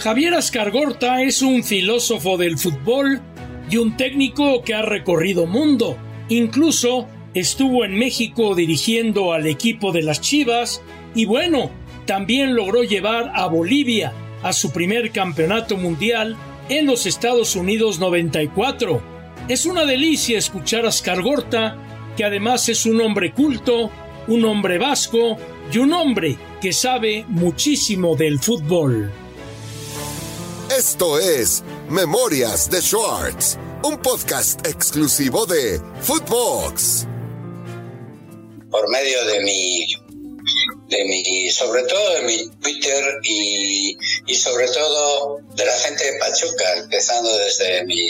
[0.00, 3.20] Javier Ascargorta es un filósofo del fútbol
[3.70, 5.94] y un técnico que ha recorrido mundo.
[6.30, 10.80] Incluso estuvo en México dirigiendo al equipo de las Chivas
[11.14, 11.70] y bueno,
[12.06, 16.34] también logró llevar a Bolivia a su primer campeonato mundial
[16.70, 19.02] en los Estados Unidos 94.
[19.48, 21.76] Es una delicia escuchar a Ascargorta,
[22.16, 23.90] que además es un hombre culto,
[24.28, 25.36] un hombre vasco
[25.70, 29.12] y un hombre que sabe muchísimo del fútbol.
[30.70, 37.08] Esto es Memorias de Schwartz, un podcast exclusivo de Footbox.
[38.70, 39.84] Por medio de mi
[40.88, 43.96] de mi, sobre todo de mi Twitter y,
[44.28, 48.08] y, sobre todo de la gente de Pachuca, empezando desde mi,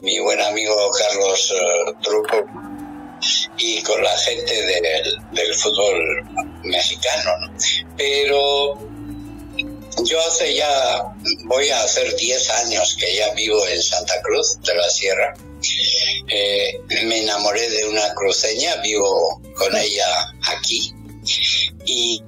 [0.00, 2.46] mi buen amigo Carlos uh, Truco
[3.58, 6.24] y con la gente del, del fútbol
[6.62, 7.30] mexicano.
[7.40, 7.56] ¿no?
[7.96, 8.87] Pero
[10.04, 11.04] yo hace ya,
[11.44, 15.34] voy a hacer 10 años que ya vivo en Santa Cruz de la Sierra.
[16.30, 20.06] Eh, me enamoré de una cruceña, vivo con ella
[20.46, 20.94] aquí
[21.88, 22.22] y,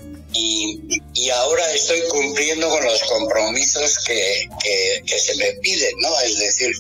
[1.15, 4.49] y, ahora estoy cumpliendo con los compromisos que,
[5.07, 6.21] que, se me piden, ¿no?
[6.21, 6.73] Es decir,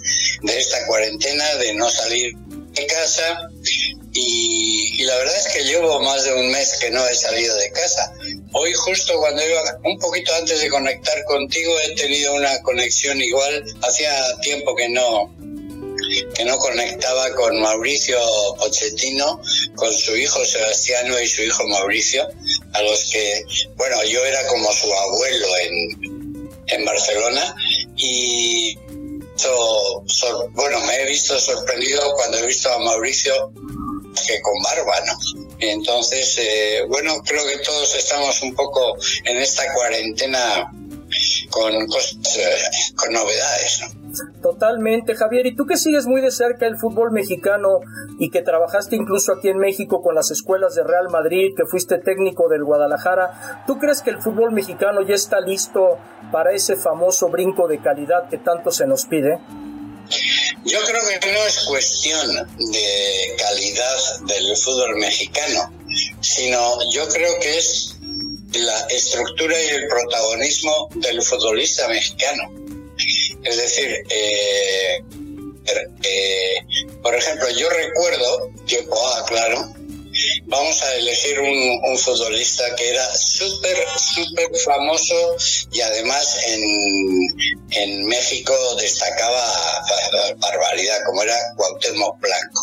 [0.42, 3.48] de esta cuarentena, de no salir de casa
[4.12, 7.70] y, la verdad es que llevo más de un mes que no he salido de
[7.72, 8.12] casa.
[8.52, 13.64] Hoy justo cuando iba un poquito antes de conectar contigo he tenido una conexión igual,
[13.82, 15.34] hacía tiempo que no
[16.34, 18.18] que no conectaba con Mauricio
[18.58, 19.40] Pochettino,
[19.76, 22.26] con su hijo Sebastiano y su hijo Mauricio,
[22.72, 23.44] a los que,
[23.76, 27.54] bueno, yo era como su abuelo en, en Barcelona
[27.96, 28.76] y
[30.52, 33.52] bueno, me he visto sorprendido cuando he visto a Mauricio
[34.40, 35.12] con barba, ¿no?
[35.58, 40.70] Entonces, eh, bueno, creo que todos estamos un poco en esta cuarentena
[41.50, 41.86] con eh,
[42.96, 44.00] con novedades, ¿no?
[44.42, 45.46] Totalmente, Javier.
[45.46, 47.80] Y tú que sigues muy de cerca el fútbol mexicano
[48.18, 51.98] y que trabajaste incluso aquí en México con las escuelas de Real Madrid, que fuiste
[51.98, 55.98] técnico del Guadalajara, ¿tú crees que el fútbol mexicano ya está listo
[56.32, 59.38] para ese famoso brinco de calidad que tanto se nos pide?
[60.64, 65.72] Yo creo que no es cuestión de calidad del fútbol mexicano,
[66.20, 67.96] sino yo creo que es
[68.52, 72.52] la estructura y el protagonismo del futbolista mexicano.
[73.44, 75.02] Es decir, eh,
[76.02, 76.54] eh,
[77.02, 79.74] por ejemplo, yo recuerdo, tiempo ah, claro,
[80.46, 83.76] vamos a elegir un, futbolista que era súper,
[84.14, 85.36] súper famoso
[85.72, 86.62] y además en,
[87.70, 89.44] en México destacaba
[90.36, 92.62] barbaridad, como era Cuauhtémoc Blanco.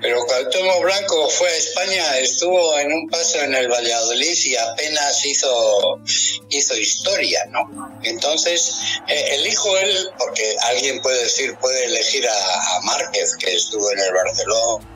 [0.00, 5.26] Pero Cuauhtémoc Blanco fue a España, estuvo en un paso en el Valladolid y apenas
[5.26, 6.00] hizo,
[6.48, 7.98] hizo historia, ¿no?
[8.02, 8.72] Entonces,
[9.08, 14.12] eh, elijo él, porque alguien puede decir, puede elegir a, Márquez, que estuvo en el
[14.12, 14.86] Barcelona,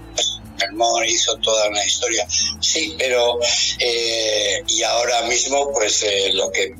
[1.07, 2.27] hizo toda una historia.
[2.61, 3.39] Sí, pero
[3.79, 6.75] eh, y ahora mismo pues eh, lo que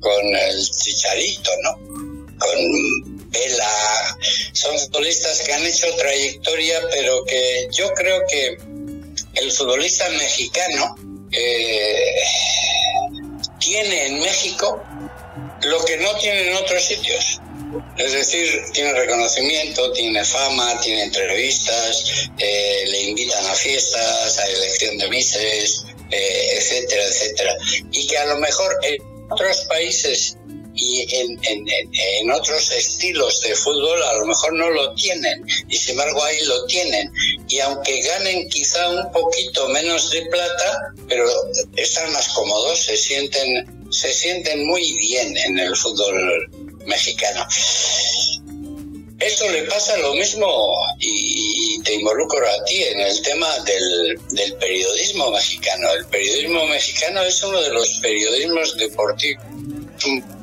[0.00, 1.72] con el chicharito, ¿no?
[2.38, 4.16] Con Vela,
[4.52, 8.56] son futbolistas que han hecho trayectoria, pero que yo creo que
[9.34, 10.96] el futbolista mexicano
[11.32, 12.14] eh,
[13.58, 14.82] tiene en México
[15.62, 17.40] lo que no tiene en otros sitios.
[17.98, 24.96] Es decir, tiene reconocimiento, tiene fama, tiene entrevistas, eh, le invitan a fiestas, a elección
[24.96, 27.56] de mises, eh, etcétera, etcétera.
[27.92, 28.78] Y que a lo mejor
[29.30, 30.36] otros países
[30.74, 35.92] y en, en, otros estilos de fútbol a lo mejor no lo tienen y sin
[35.92, 37.12] embargo ahí lo tienen.
[37.48, 41.24] Y aunque ganen quizá un poquito menos de plata pero
[41.76, 46.48] están más cómodos se sienten se sienten muy bien en el fútbol
[46.86, 47.46] mexicano
[49.28, 50.46] eso le pasa lo mismo
[50.98, 55.92] y, te involucro a ti en el tema del, del periodismo mexicano.
[55.92, 59.44] El periodismo mexicano es uno de los periodismos deportivos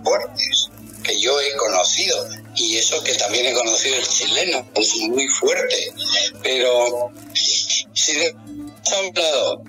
[0.04, 0.70] fuertes
[1.04, 5.94] que yo he conocido y eso que también he conocido el chileno es muy fuerte
[6.42, 9.64] pero si ha hablado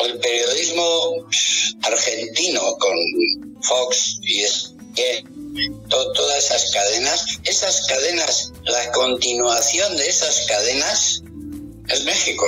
[0.00, 1.26] el periodismo
[1.82, 2.96] argentino con
[3.62, 4.42] Fox y
[5.88, 11.22] todas esas cadenas esas cadenas la continuación de esas cadenas
[11.88, 12.46] es México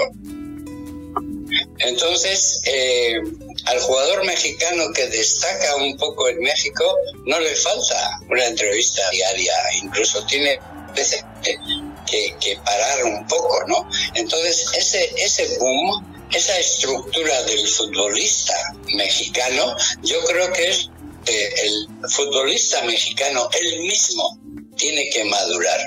[1.79, 3.21] entonces eh,
[3.67, 9.53] al jugador mexicano que destaca un poco en México no le falta una entrevista diaria,
[9.83, 10.59] incluso tiene
[10.95, 13.89] veces que, parar un poco, ¿no?
[14.15, 18.55] Entonces ese, ese boom esa estructura del futbolista
[18.95, 20.91] mexicano, yo creo que es
[21.33, 24.39] el futbolista mexicano él mismo
[24.77, 25.81] tiene que madurar.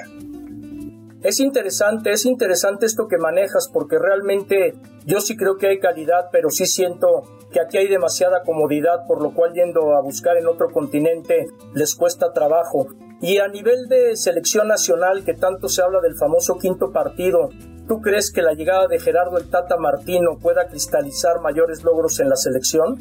[1.21, 4.73] Es interesante, es interesante esto que manejas porque realmente
[5.05, 9.21] yo sí creo que hay calidad, pero sí siento que aquí hay demasiada comodidad, por
[9.21, 12.87] lo cual yendo a buscar en otro continente les cuesta trabajo.
[13.21, 17.49] Y a nivel de selección nacional, que tanto se habla del famoso quinto partido,
[17.85, 22.29] ¿tú crees que la llegada de Gerardo el Tata Martino pueda cristalizar mayores logros en
[22.29, 22.97] la selección?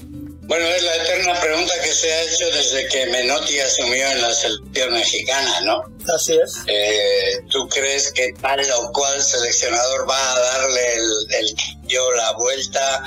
[0.49, 4.33] Bueno, es la eterna pregunta que se ha hecho desde que Menotti asumió en la
[4.33, 5.83] selección mexicana, ¿no?
[6.15, 6.55] Así es.
[6.67, 11.57] Eh, ¿Tú crees que tal o cual seleccionador va a darle el, el
[11.87, 13.05] yo la vuelta?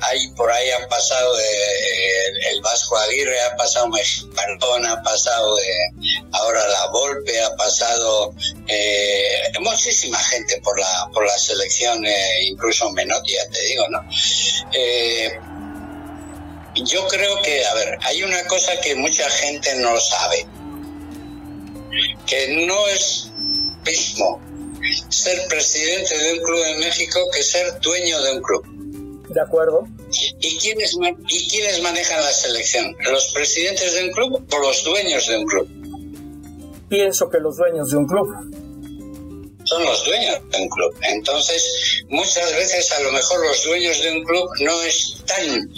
[0.00, 4.58] Ahí por ahí han pasado de, eh, el Vasco Aguirre, ha pasado Mexicano,
[4.92, 5.72] ha pasado de,
[6.32, 8.34] ahora la Volpe, ha pasado
[8.68, 14.00] eh, muchísima gente por la por la selección, eh, incluso Menotti, ya te digo, ¿no?
[14.72, 15.40] Eh,
[16.74, 20.46] yo creo que, a ver, hay una cosa que mucha gente no sabe,
[22.26, 23.30] que no es
[23.86, 24.40] mismo
[25.08, 28.66] ser presidente de un club en México que ser dueño de un club.
[29.28, 29.86] De acuerdo.
[30.40, 30.96] ¿Y quiénes,
[31.28, 32.94] ¿Y quiénes manejan la selección?
[33.10, 35.68] ¿Los presidentes de un club o los dueños de un club?
[36.88, 38.28] Pienso que los dueños de un club
[39.74, 40.96] son los dueños de un club.
[41.02, 45.68] Entonces, muchas veces a lo mejor los dueños de un club no están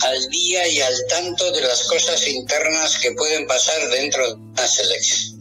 [0.00, 4.66] al día y al tanto de las cosas internas que pueden pasar dentro de una
[4.66, 5.36] selección.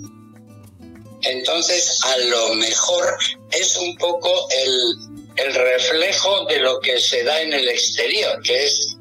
[1.24, 3.18] Entonces, a lo mejor
[3.52, 8.66] es un poco el, el reflejo de lo que se da en el exterior, que
[8.66, 8.96] es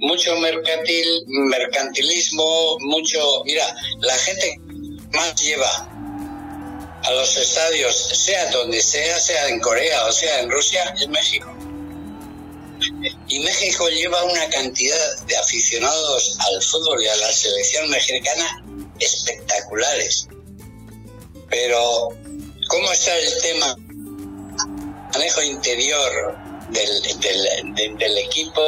[0.00, 3.42] mucho mercantil, mercantilismo, mucho...
[3.44, 4.56] Mira, la gente
[5.12, 5.89] más lleva
[7.10, 11.52] a los estadios, sea donde sea, sea en Corea o sea en Rusia, es México.
[13.28, 18.64] Y México lleva una cantidad de aficionados al fútbol y a la selección mexicana
[19.00, 20.28] espectaculares.
[21.48, 22.10] Pero,
[22.68, 23.76] ¿cómo está el tema?
[25.12, 26.38] Manejo interior,
[26.72, 28.62] del, del, equipo.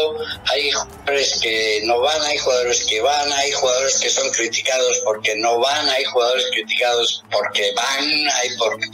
[0.46, 5.34] Hay jugadores que no van, hay jugadores que van, hay jugadores que son criticados porque
[5.36, 8.86] no van, hay jugadores criticados porque van, hay porque...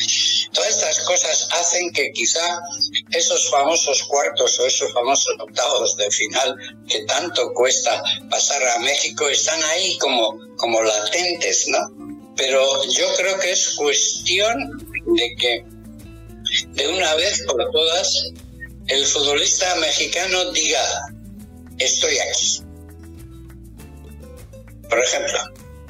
[0.53, 2.61] Todas estas cosas hacen que quizá
[3.13, 6.57] esos famosos cuartos o esos famosos octavos de final
[6.89, 11.79] que tanto cuesta pasar a México están ahí como, como latentes, ¿no?
[12.37, 14.57] Pero yo creo que es cuestión
[15.17, 15.65] de que
[16.69, 18.33] de una vez por todas
[18.89, 21.13] el futbolista mexicano diga,
[21.79, 22.63] estoy aquí.
[24.89, 25.39] Por ejemplo,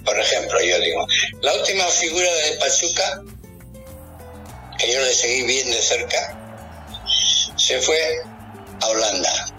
[0.04, 1.06] por ejemplo, yo digo,
[1.40, 3.22] la última figura de Pachuca,
[4.78, 6.36] que yo le seguí bien de cerca,
[7.56, 8.00] se fue
[8.82, 9.54] a Holanda.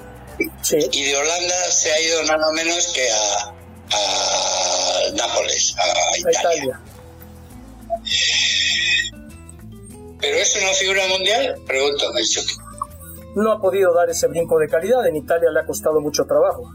[0.92, 3.53] Y de Holanda se ha ido nada menos que a,
[3.92, 6.81] a Nápoles, a Italia.
[10.19, 11.56] ¿Pero es una figura mundial?
[11.65, 12.69] Pregunto, Chucky
[13.39, 15.06] no ha podido dar ese brinco de calidad.
[15.07, 16.71] En Italia le ha costado mucho trabajo.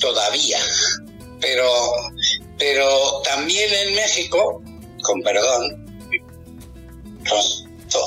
[0.00, 0.58] Todavía.
[1.40, 1.70] Pero,
[2.58, 4.62] pero también en México,
[5.02, 5.86] con perdón,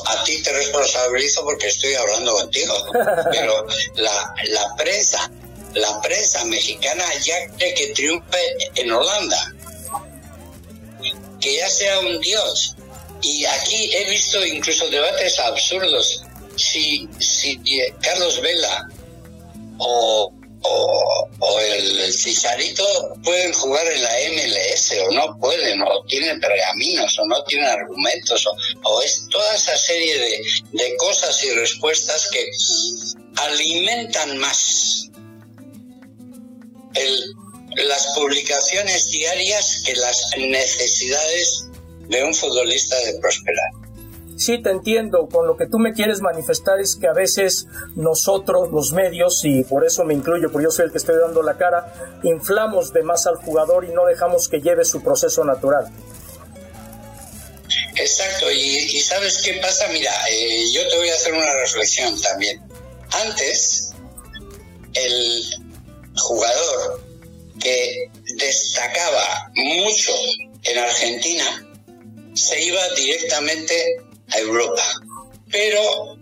[0.08, 2.74] a ti te responsabilizo porque estoy hablando contigo,
[3.32, 3.66] pero
[3.96, 5.32] la, la prensa,
[5.74, 8.40] la prensa mexicana ya quiere que triunfe
[8.76, 9.54] en Holanda,
[11.40, 12.76] que ya sea un dios.
[13.22, 16.24] Y aquí he visto incluso debates absurdos
[16.56, 17.60] si, si
[18.02, 18.90] Carlos Vela
[19.78, 22.86] o, o, el Cicharito
[23.24, 28.46] pueden jugar en la MLS o no pueden, o tienen pergaminos o no tienen argumentos,
[28.84, 32.50] o, es toda esa serie de, de cosas y respuestas que
[33.36, 35.10] alimentan más
[36.96, 37.34] el,
[37.76, 41.66] las publicaciones diarias que las necesidades
[42.08, 43.83] de un futbolista de prosperar
[44.38, 48.72] sí te entiendo, con lo que tú me quieres manifestar es que a veces nosotros,
[48.72, 51.58] los medios, y por eso me incluyo, porque yo soy el que estoy dando la
[51.58, 55.92] cara, inflamos de más al jugador y no dejamos que lleve su proceso natural.
[57.96, 62.62] Exacto, y, sabes qué pasa, mira, eh, yo te voy a hacer una reflexión también.
[63.12, 63.94] Antes,
[64.94, 65.44] el
[66.16, 67.02] jugador
[67.60, 70.12] que destacaba mucho
[70.64, 71.68] en Argentina
[72.34, 73.98] se iba directamente
[74.34, 74.84] a Europa.
[75.52, 76.18] Pero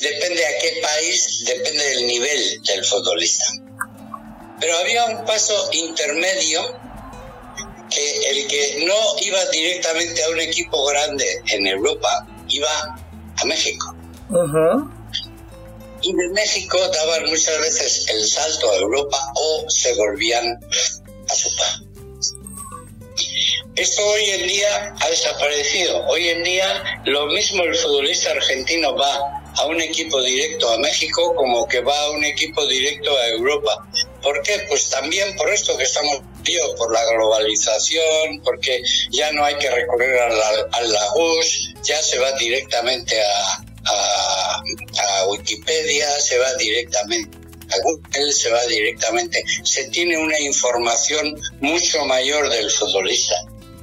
[0.00, 3.44] depende a qué país, depende del nivel del futbolista.
[4.60, 6.60] Pero había un paso intermedio
[7.90, 12.96] que el que no iba directamente a un equipo grande en Europa iba
[13.36, 13.94] a México.
[16.02, 20.58] y de México daban muchas veces el salto a Europa o se volvían
[21.28, 21.85] a su paz.
[23.76, 26.06] Esto hoy en día ha desaparecido.
[26.06, 31.34] Hoy en día lo mismo el futbolista argentino va a un equipo directo a México
[31.34, 33.86] como que va a un equipo directo a Europa.
[34.22, 34.64] ¿Por qué?
[34.70, 36.22] Pues también por esto que estamos
[36.78, 40.70] por la globalización, porque ya no hay que recurrir a la,
[41.82, 44.62] ya se va directamente a
[45.28, 47.36] Wikipedia, se va directamente
[47.70, 53.34] a Google, se va directamente, se tiene una información mucho mayor del futbolista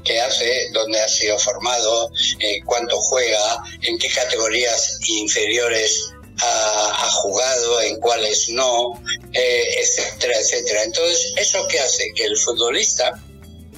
[0.04, 7.82] qué hace, dónde ha sido formado, eh, cuánto juega, en qué categorías inferiores ha, jugado,
[7.82, 9.02] en cuáles no,
[9.34, 10.84] eh, etcétera, etcétera.
[10.84, 12.12] Entonces, ¿eso qué hace?
[12.16, 13.10] Que el futbolista,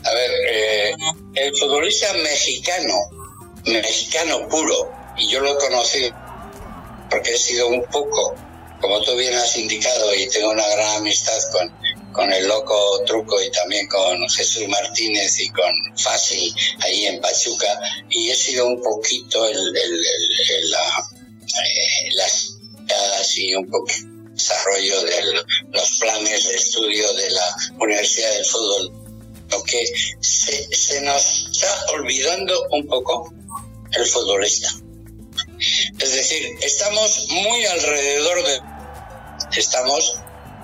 [0.03, 0.95] a ver, eh,
[1.35, 2.93] el futbolista mexicano,
[3.65, 6.15] mexicano puro, y yo lo he conocido
[7.09, 8.35] porque he sido un poco,
[8.85, 11.73] como tú bien has indicado, y tengo una gran amistad con,
[12.13, 17.79] con el loco Truco y también con Jesús Martínez y con Fasi ahí en Pachuca
[18.11, 20.05] y he sido un poquito el, el,
[20.55, 21.09] el, la,
[21.63, 22.57] eh, las
[23.19, 23.87] así un poco
[24.33, 25.33] desarrollo de
[25.71, 28.91] los planes de estudio de la Universidad del Fútbol.
[29.49, 29.83] Lo que
[30.19, 33.33] se, se nos está olvidando un poco
[33.93, 34.69] el futbolista.
[35.99, 38.74] Es decir estamos muy alrededor de
[39.55, 40.15] estamos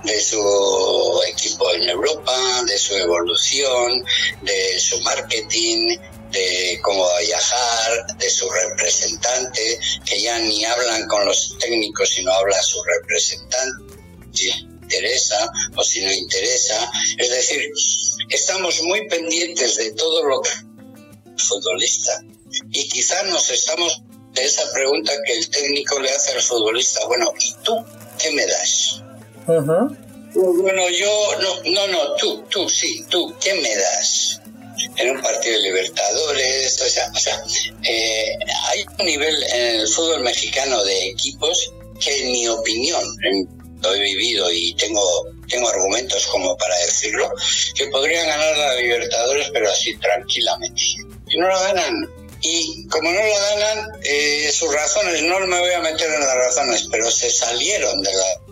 [0.03, 4.03] de su equipo en Europa, de su evolución,
[4.41, 5.97] de su marketing,
[6.31, 12.61] de cómo viajar, de su representante, que ya ni hablan con los técnicos, sino habla
[12.63, 13.95] su representante,
[14.33, 16.91] si interesa o si no interesa.
[17.17, 17.69] Es decir,
[18.29, 20.49] estamos muy pendientes de todo lo que
[21.37, 22.21] futbolista
[22.71, 24.01] y quizá nos estamos
[24.33, 27.85] de esa pregunta que el técnico le hace al futbolista, bueno, ¿y tú
[28.21, 29.01] qué me das?
[30.33, 34.41] Bueno, yo, no, no, no, tú, tú, sí, tú, ¿qué me das?
[34.95, 37.43] En un partido de Libertadores, o sea, o sea
[37.83, 38.37] eh,
[38.69, 43.03] hay un nivel en el fútbol mexicano de equipos que en mi opinión,
[43.81, 45.03] lo he vivido y tengo,
[45.47, 47.29] tengo argumentos como para decirlo,
[47.75, 50.81] que podrían ganar la Libertadores, pero así tranquilamente.
[51.27, 52.20] Y no la ganan.
[52.41, 56.35] Y como no la ganan, eh, sus razones, no me voy a meter en las
[56.35, 58.51] razones, pero se salieron de la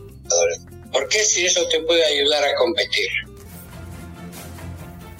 [0.91, 3.09] ¿Por qué si eso te puede ayudar a competir?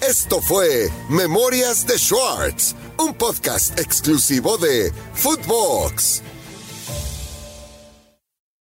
[0.00, 6.22] Esto fue Memorias de Schwartz, un podcast exclusivo de Footbox.